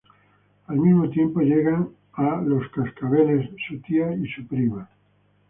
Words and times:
Al 0.65 0.77
mismo 0.79 1.07
tiempo 1.11 1.41
llegan 1.41 1.89
a 2.13 2.37
"Los 2.41 2.67
Cascabeles" 2.69 3.47
su 3.67 3.79
tía 3.81 4.11
y 4.15 4.27
su 4.29 4.47
prima. 4.47 4.89